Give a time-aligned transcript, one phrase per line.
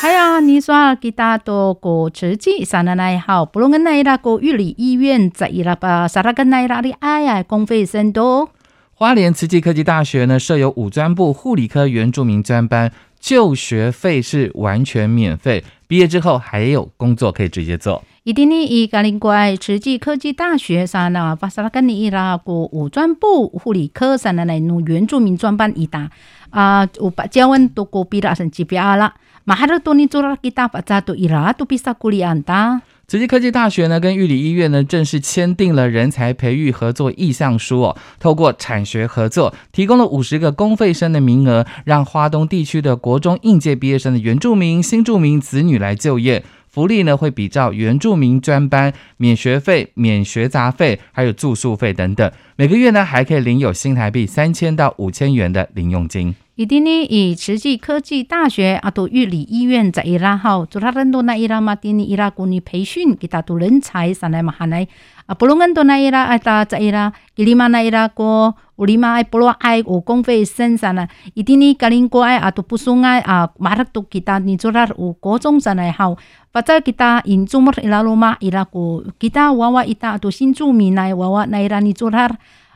[0.00, 8.48] 还有你说吉他多过吃鸡，三奶奶好，不论跟那伊拉过玉里医院在伊拉巴，啥拉跟那伊拉的哎呀，公费生多。
[8.94, 12.90] 花莲慈济科技大学呢设有五专部护理科原住民专班，
[13.20, 18.02] 就学费是完全免费，毕业之后还有工作可以直接做。
[18.24, 26.10] 一定呢，以格林怪慈济科技大学上呢，巴萨拉根尼伊拉过五专部护理科上的那种原住民专班一打
[26.50, 29.14] 啊，我把教文都过毕了成级别了。
[29.46, 37.96] mahal to ni tura kita pacatu ira tu bisa kuliah ta 慈济科技大学呢，跟玉里医院呢，正式签订了人才培育合作意向书哦。
[38.20, 46.44] 透过产学合作，提供了五十个公费生的名额，让花东地区的国中应届毕业生的原住民、新住民子女来就业。
[46.70, 52.30] 福利呢，会比照原住民专班，免学费、免学杂费，还有住宿费等等。
[52.54, 56.36] 每个月呢，还可以领有新台币三千到五千元的零用金。
[56.60, 64.86] 一定呢，以慈济科技大学啊，都玉里医院在伊拉好，做他很多那伊拉嘛，丁尼伊拉国尼培训，给他都人才上来嘛，哈来
[65.24, 76.14] 啊，不论很多那伊拉啊，他在伊拉，给你嘛那伊拉国，有你嘛爱不罗爱有公费生上来，一定呢，格林国爱啊，都不送爱啊，马上都给他你做他有国中上来好，
[76.52, 82.30] 把在给他引住么伊拉罗嘛伊拉国，给他娃娃伊他都新住民来娃娃那伊拉你做他。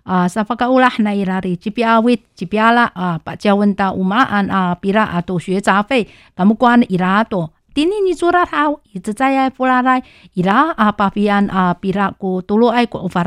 [0.05, 7.50] 啊，sa pakaulah na irari jipiawit jipiala 啊，把教问到五马安啊，比拉啊都学杂费，咁么关伊拉多。
[7.72, 10.02] 第二你做了好，一直在爱布拉来，
[10.34, 13.24] 伊拉啊巴比安啊比拉古多罗爱古法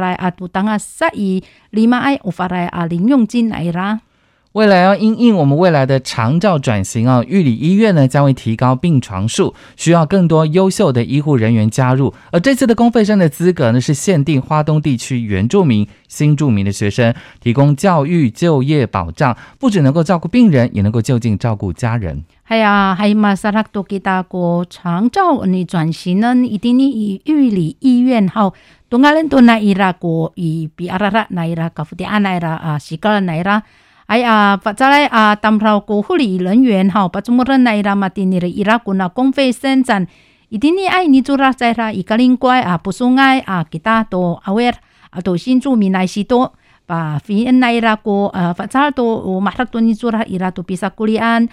[4.65, 5.17] 来啊，都当啊十一立马爱乌法来啊零用金来啦。
[5.17, 12.11] 未来要因应我们未来的长照转型啊，玉里医院呢将会提高病床数，需要更多优秀的医护人员加入。
[12.31, 22.23] 而这次的公费生的资格呢，是限定花东地区原住民、新住民的学生，提供教育、就业保障，不只能够照顾病人，也能够就近照顾家人。
[22.49, 28.55] 系啊，系马萨拉多吉大国长照你转型呢，一定以玉里医院后，
[28.89, 33.61] 东阿人多那伊拉国以比阿拉拉那伊拉卡夫迪阿那伊拉啊，西格那伊拉。
[34.07, 40.07] 哎呀，把再来啊，当朝过护理人员哈，把这么多来啦嘛，丁尼的伊拉 kuna 公费生产，
[40.47, 46.53] 一定你爱你做啦在啦，一个灵乖啊，不送爱啊，给大多阿威啊，都新住民来许多，
[46.85, 51.45] 把菲恩来啦过啊，把再多我马上多你做啦，伊拉都 bisa kuliah，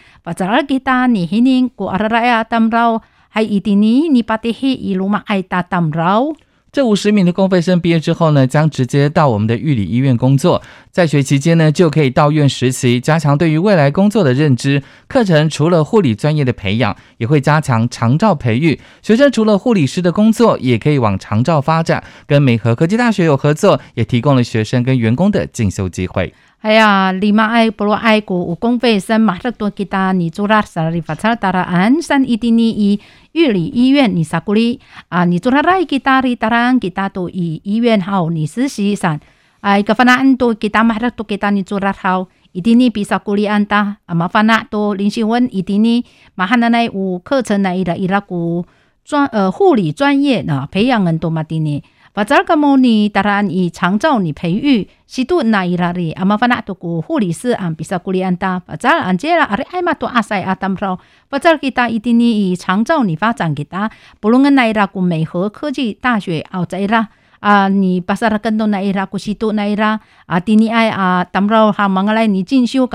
[6.75, 6.83] 这些一路嘛爱打 tamrau。
[6.83, 10.61] 这五十名的公费生毕业之后呢，将直接到我们的玉里医院工作。
[10.91, 14.83] 在学期间呢，就可以到院实习，加强对于未来工作的认知。
[15.07, 18.81] 课程除了护理专业的培养，也会加强长照培育。
[19.03, 22.03] 学生除了护理师的工作，也可以往长照发展。
[22.27, 26.35] 跟美和科技大学有合作，也提供了学生跟员工的进修机会。
[26.64, 32.98] 哎呀，立马爱不罗爱国，有公费生马上多给他，你做啦啥哩发财达啦，安山一定你以
[33.32, 34.80] 玉里医院你啥鼓励
[35.10, 35.26] 啊？
[35.26, 39.20] 你做啦来给他哩，当然给他都以医院好，你实习上，
[39.60, 48.64] 哎个反正都给他马上多给他，你做啦好，一定你比啥鼓励安达，啊麻烦那多林新文一定你马上那那有课程那伊拉伊拉古
[49.04, 51.82] 专呃护理专业呢，培养很多嘛的
[52.14, 52.16] 呢。
[52.16, 60.97] 把这个么你当然以长照你培育，西都那伊拉里阿玛法那都古护理师安比萨古里安达，把这安杰啦阿里艾玛多阿塞阿当 pro，
[61.28, 67.08] 把这给他一定你以长照你发展给他，不论跟那伊拉古美和科技大学奥在啦。
[67.41, 72.86] 啊，你巴萨拉更多那伊拉古西都那伊拉啊，蒂尼爱啊，当 pro 哈忙个来你进修，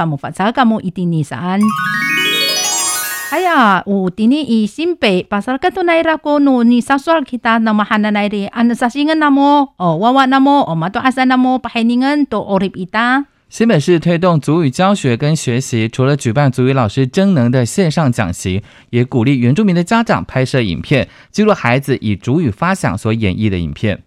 [3.31, 11.59] 哎呀，有今年以新北巴萨格多奈拉国努尼萨索尔 kita nama hana nairi anda sasingan namo oh wawa namo oh mato asa namo
[11.61, 13.25] paheningan to orip ita。
[13.47, 24.01] 新北市推动族语教学跟学习，除了举办族语老师真能的线上讲习，也鼓励原住民的家长拍摄影片，记录孩子以族语发想所演绎的影片。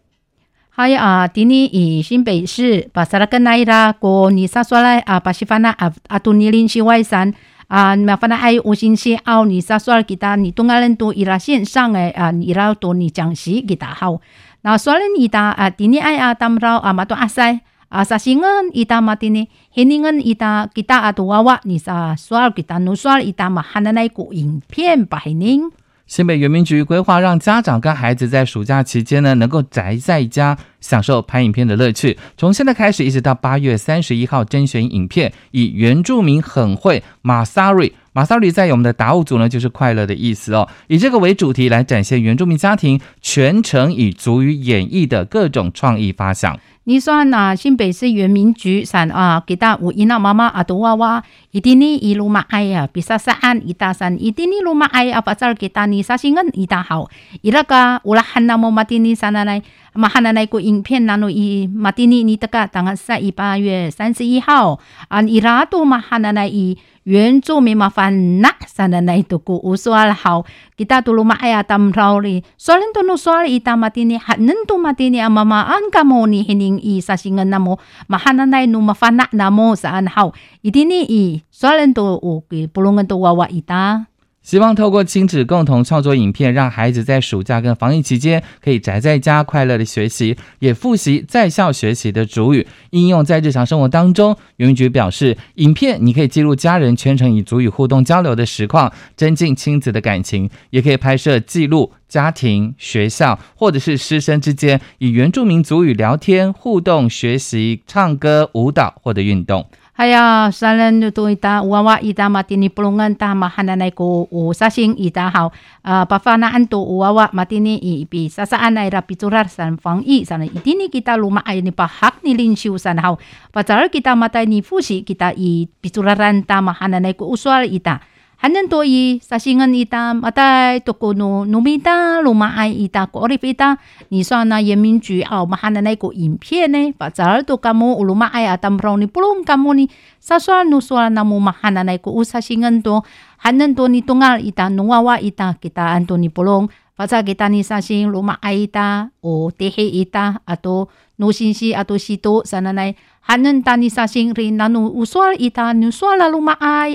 [0.70, 7.32] 还有啊，今年以新北市巴萨拉格奈拉国尼萨索来啊巴西法纳阿阿杜尼林西外山。
[7.72, 14.20] 啊，麻烦还有信息哦，你啥说给他，你东阿人都伊拉线上诶啊，伊拉多你讲习给他好。
[14.60, 19.48] 那说了你打啊，第二爱啊，他们老啊嘛多阿塞啊，啥新恩伊打嘛的呢？
[19.70, 25.70] 黑人恩伊打给他阿多娃娃你啥说给他，侬说伊打嘛，还能来个影片把黑人。
[26.12, 32.18] 新北原民局规划让家长跟孩子在暑假期间呢，能够宅在家享受拍影片的乐趣。
[32.36, 37.94] 从现在开始，一直到八月三十一号，甄选影片以原住民很会马萨瑞。
[38.12, 40.68] 马萨瑞在我们的达悟族呢，就是快乐的意思哦。
[40.88, 46.60] 以这个为主题来展现原住民家庭全程以族语演绎的各种创意发想。
[46.84, 57.08] 你说呐新北市原民局上啊，给大我一那妈妈阿多娃娃，伊定你一路嘛哎呀，比萨萨安一大山，一定你路嘛哎呀，把这儿给大你啥心恩一大好，
[57.42, 59.62] 伊拉个乌拉汉那么嘛的你啥奶奶。
[59.94, 64.78] Matini sana nai mahananai ko 影片 nano i matini ni teka tanggal 在八月三十一号
[65.08, 70.46] an iratu mahananai i 原住民麻烦那 sana nai tuku usual hau
[70.78, 75.66] kita tulu ma aya tam rauli solen tunu soal ita matini hanen tu matini amama
[75.66, 80.30] an kamo ni hining i sasingan namo mahananai nu mafana namo saan hau
[80.62, 84.06] idini i solen tu u ki pulungan tu wawa ita
[84.42, 94.36] 希望透过亲子共同创作影片，让孩子在暑假跟防疫期间可以宅在家，快乐的学习，也复习在校学习的主语，应用在日常生活当中。
[94.56, 109.66] 园民局表示，影片你可以记录家人全程以主语互动交流的实况，增进亲子的感情；也可以拍摄记录家庭、学校或者是师生之间以原住民族语聊天、互动、学习、唱歌、舞蹈或者运动。
[110.02, 115.30] Aya, salen tu ita wawa ita mati ni pulungan ta mahana nai ko u sasing ita
[115.30, 115.54] hau.
[115.86, 120.42] Ah, Pafana antu wawa mati ni ipi sasaan nai rapi curar san fang i sana
[120.50, 123.14] itini kita luma ai ni pahak ni lin siu san hau.
[123.54, 128.02] Pacar kita mata ni fusi kita i picuraran Tama mahana nai ko usual ita.
[128.42, 133.78] 还能多伊啥西恩伊达马代多古努努米达罗马埃伊达古奥利菲达，
[134.08, 136.92] 你说那人民局哦，我们还能那个影片呢？
[136.98, 137.94] 把这儿多干么？
[137.94, 139.88] 乌鲁马埃阿达姆罗尼布隆干么呢？
[140.18, 143.04] 啥说努说那么我们还能那个乌啥西恩多
[143.36, 146.68] 还能多尼东阿伊达努娃娃伊达给达安东尼布隆。
[146.96, 152.96] 发财给达尼三星罗马埃伊达哦，德黑伊达阿多努新西阿多西多，啥那来？
[153.26, 153.52] 心？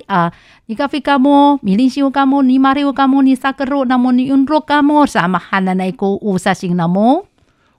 [0.07, 0.31] 啊，
[0.77, 1.01] 咖啡？
[1.61, 2.01] 米林西？
[2.03, 2.73] 嘛
[6.21, 6.77] 乌心？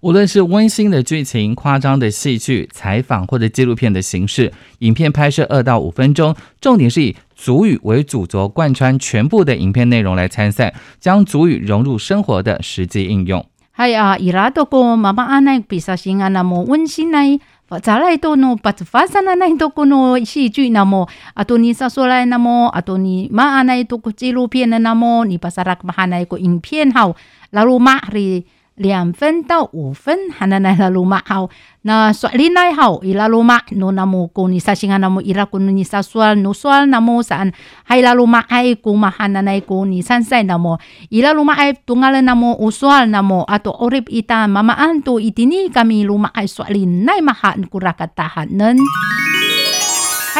[0.00, 13.44] 无论是温馨的剧情、夸张的戏剧、采访或者纪录片的形式，影片拍摄二到五分钟，重点是以足语为主轴，贯穿全部的影片内容来参赛，将足语融入生活的实际应用。
[13.72, 17.18] 嗨啊，伊拉都讲妈妈阿奶比萨心啊，那么温馨呢？
[17.82, 27.14] ザライトのバツファサナナイトコの戏剧那么あとにサソライ那么あとにまあないとこ纪录片那么你把萨拉克马哈那个影片好，
[27.50, 28.46] 然后马里。
[28.78, 31.22] 两分到五分，哈那奈拉鲁玛。
[31.26, 31.48] 好，
[31.82, 37.52] 那刷林奈好伊拉鲁玛，努那么古尼萨西阿那么伊拉古努尼萨苏阿努苏阿那木山，
[37.84, 40.78] 海拉鲁玛艾古玛哈那奈古尼三赛那木
[41.10, 48.74] 伊拉鲁玛艾，东阿勒那木乌苏阿那木阿多奥利伊达妈妈安多伊蒂尼，卡米鲁玛艾苏林奈玛哈古拉卡达哈那。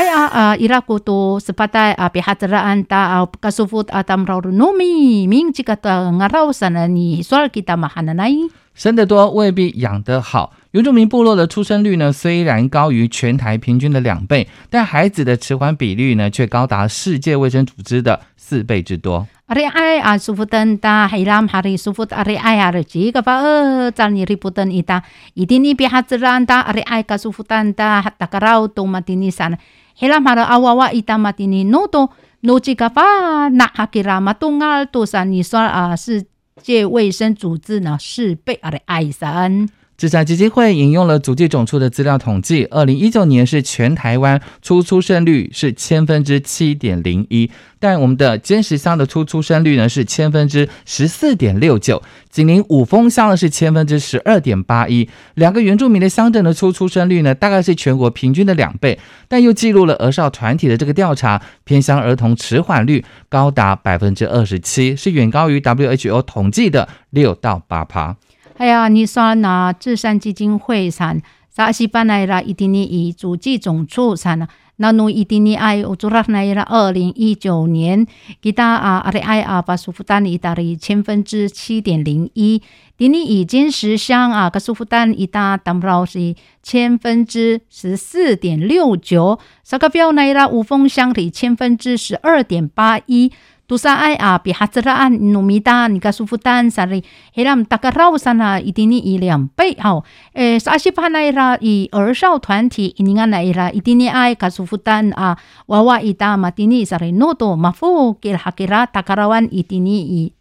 [0.06, 6.12] Ah, ira ko to sepata a pihatra anta a kasufut atam raw nomi ming chikata
[6.12, 8.50] ngaraw sana ni swal kita mahananay.
[8.74, 10.52] 生得多未必养得好。
[10.70, 19.26] 原住民部落的出生率呢，虽然高于全台平均的两倍，但孩子的迟缓比率呢，却高达世界卫生组织的四倍之多。
[19.48, 24.28] Ari ay ah, sufutan ta hilam hari sufut ari ay hari jika pa eh tal ni
[24.28, 25.00] riputan ita
[25.32, 29.56] itini pihatran ta ari ay kasufutan ta takaraw to matinisan
[29.96, 32.12] hilam hara awawa ita matini no to
[32.44, 36.28] no jika pa na hakira matungal to san ni sol ah 世
[36.61, 39.64] 界卫生组织呢是被 ari ay san
[39.99, 47.50] 智产基金会引用了足迹总处的资料统计，二零一九年是全台湾初出生率是千分之七点零一，
[47.81, 52.00] 但我们的尖石乡的初出生率呢是千分之十四点六九，
[52.31, 68.14] 紧邻五峰乡的是千分之十二点八一，两个原住民的乡镇的初出生率呢大概是全国平均的两倍，但又记录了儿少团体的这个调查，偏乡儿童迟缓率高达百分之二十七，是远高于 WHO 统计的六到八趴。
[68.58, 74.48] 哎呀，你说那智山基金会上，萨西班来啦，一定你以主计总处上，
[74.78, 78.04] 那侬一定你爱乌祖拉来啦，二零一九年，
[78.42, 82.60] 给他啊阿里爱啊把苏富丹伊达的千分之七点零一，
[82.96, 93.30] 丁你已经十项啊，个苏富丹伊达当不到是千分之十四点六九，萨个标来啦，五峰乡里千分之十二点八一。
[93.68, 97.04] Tusa ay a pihatsaraan numita ni kasufutan sari
[97.37, 103.44] helam takaraw sana itini iliam bay hao eh sa asipanay ra i 儿少团体 iningan na
[103.44, 105.37] ira itini ay kasufutan a
[105.68, 110.32] wawa ita matini sari noto mafu kil hakira takarawan itini i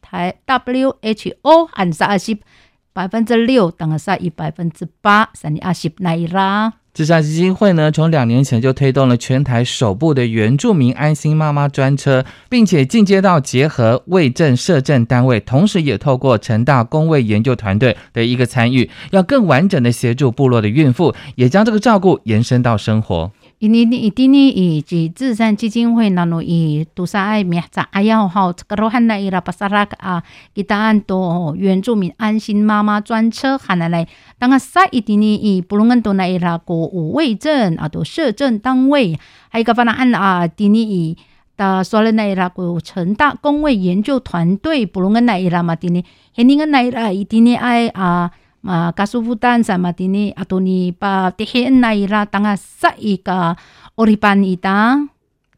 [0.48, 2.40] WHO 按 sa asip
[2.98, 6.74] 百分之六，等下以百分之八，三你阿西那伊拉。
[6.98, 23.32] 慈善基金会呢，从两年前就推动了全台首部的原住民安心妈妈专车，并且进阶到结合卫政社政单位，同时也透过成大工卫研究团队的一个参与，要更完整的协助部落的孕妇，也将这个照顾延伸到生活。
[23.60, 30.22] 因为呢，伊滴尼以及慈善基金会，那侬伊杜是爱米字，哎呀，好，这个罗汉来伊拉巴萨拉啊，
[30.54, 39.18] 伊达安多原住民安心妈妈专车，汉来来，当个啥伊滴尼，伊布隆恩多那伊拉国五位镇啊，都摄政单位，
[39.50, 41.18] 还有个巴拉安啊，滴尼伊
[41.58, 48.30] 的索勒那伊拉国成大工位研究团队，布隆恩那伊拉嘛滴尼，汉尼个那伊拉伊滴尼爱啊。
[48.62, 53.56] Ma kasufutan sama tini atau ni pa tihin na ira tanga sa ika
[53.96, 55.08] oripan ita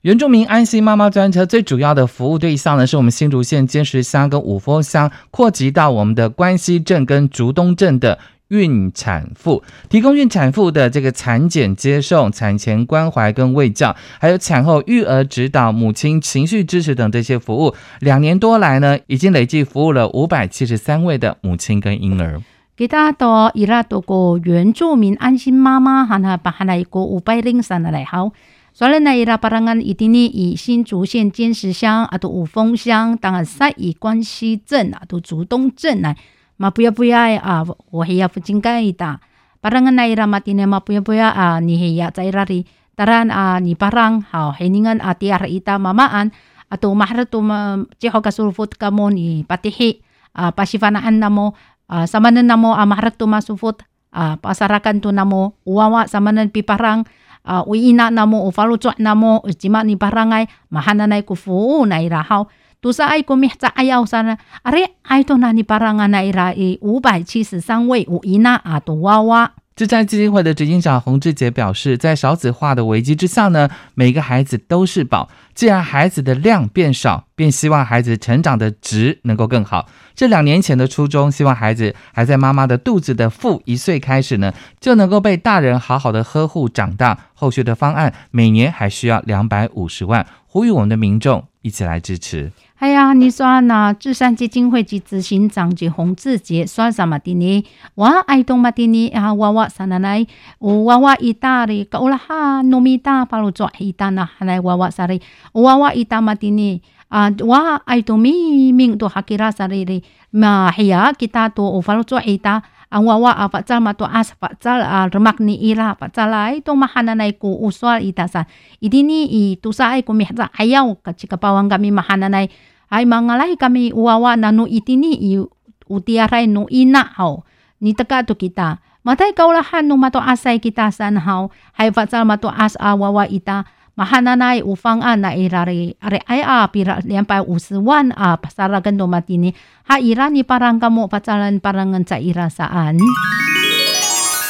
[0.01, 17.75] 原住民安心妈妈专车最主要的服务对象呢，是我们新竹县尖石乡跟五峰乡，扩及到我们的关西镇跟竹东镇的孕产妇，提供孕产妇的这个产检接送、产前关怀跟喂教，还有产后育儿指导、母亲情绪支持等这些服务。
[17.99, 22.41] 两年多来呢，已经累计服务了五百七十三位的母亲跟婴儿。
[22.79, 28.31] 给大家多伊拉多个原住民安心妈妈，哈那把哈那一个五百零三的来好。
[28.71, 36.15] 所以呢，伊拉巴拉安一定呢以新竹县尖石乡啊，都五峰乡，当然塞以关西镇啊，都竹东镇来，
[36.55, 39.19] 嘛不要不要啊，我还要附近盖一打。
[39.59, 42.65] 巴拉安那伊拉嘛，今年嘛不要不要啊，你还要在那里？
[42.95, 46.31] 当然啊，你巴拉好，还你安啊，第二一打妈妈安
[46.69, 51.53] 啊，都马哈都嘛，最好个舒服个么尼巴提嘿啊，巴西方那安那么。
[51.90, 53.82] uh, samanan namo uh, maharak to masufot
[54.12, 57.04] uh, pasarakan to namo uwawa samanan piparang
[57.44, 62.46] uh, uina namo ufalucok namo jima ni parangay mahananay kufu na irahaw
[62.84, 66.76] tu sa ai kumihta ayaw sana are ai to na ni paranga na ira i
[66.84, 69.52] 五百七十三位五伊那啊都娃娃。
[69.79, 75.29] 这家基金会的执行长洪志杰表示，在少子化的危机之下呢，每个孩子都是宝。
[75.55, 79.87] 既然孩子的量变少，便希望孩子成长的值能够更好。
[80.13, 87.17] 这两年前的初衷，希望孩子还在妈妈的肚子的负一岁开始呢，就能够被大人好好的呵护长大。
[87.33, 92.51] 后续的方案每年还需要两百五十万，呼吁我们的民众一起来支持。
[92.79, 97.65] 哎呀，你说那智山基金会及执行长及洪志杰说什么的呢？
[97.95, 100.25] 我爱动嘛的呢啊，娃娃 sana nay
[100.59, 105.19] 娃娃 ita ri kaulaha nomita palu cho ita na hanay wawa sari
[105.51, 111.11] wawa ita matini ah wa ay to mi ming to hakira sari ri ma hiya
[111.19, 115.05] kita to ufalo cho ita ang wawa ah, a pacal to as pacal a ah,
[115.13, 118.49] remak ni ila pacal ai ah, to mahana nai ku uswal itasan.
[118.81, 122.49] idini itu tusa ai ku mihza ayau kacikapawang kami mahana nai.
[122.89, 125.37] Ay mangalai kami wawa nanu itini i
[125.85, 127.45] utiarai nu ina au
[127.77, 128.81] ni teka tu kita.
[129.05, 133.69] Matai kaulahan nu mato asai kita san hau hai pacal mato as a wawa ita.
[133.99, 139.53] 马哈纳奈乌方案那伊拉里阿里埃阿比拉两百五十万啊，巴萨拉根多马蒂尼，
[139.85, 142.95] 哈伊拉尼巴朗加莫巴扎兰巴朗恩在伊拉萨安。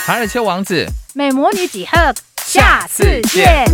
[0.05, 2.13] 海尔丘王子，美魔女几赫，
[2.45, 3.65] 下次见。